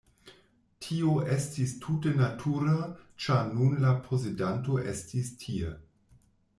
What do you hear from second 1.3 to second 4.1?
estis tute natura, ĉar nun la